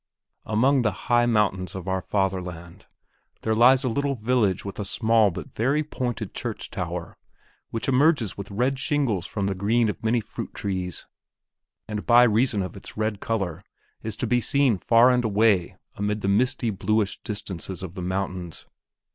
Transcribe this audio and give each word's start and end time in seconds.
D. 0.47 0.51
Among 0.53 0.81
the 0.81 0.91
high 1.11 1.27
mountains 1.27 1.75
of 1.75 1.87
our 1.87 2.01
fatherland 2.01 2.87
there 3.43 3.53
lies 3.53 3.83
a 3.83 3.87
little 3.87 4.15
village 4.15 4.65
with 4.65 4.79
a 4.79 4.83
small 4.83 5.29
but 5.29 5.53
very 5.53 5.83
pointed 5.83 6.33
church 6.33 6.71
tower 6.71 7.15
which 7.69 7.87
emerges 7.87 8.35
with 8.35 8.49
red 8.49 8.79
shingles 8.79 9.27
from 9.27 9.45
the 9.45 9.53
green 9.53 9.89
of 9.89 10.03
many 10.03 10.19
fruit 10.19 10.55
trees, 10.55 11.05
and 11.87 12.07
by 12.07 12.23
reason 12.23 12.63
of 12.63 12.75
its 12.75 12.97
red 12.97 13.19
color 13.19 13.61
is 14.01 14.15
to 14.17 14.25
be 14.25 14.41
seen 14.41 14.79
far 14.79 15.11
and 15.11 15.23
away 15.23 15.77
amid 15.93 16.21
the 16.21 16.27
misty 16.27 16.71
bluish 16.71 17.21
distances 17.21 17.83
of 17.83 17.93
the 17.93 18.01
mountains. 18.01 18.65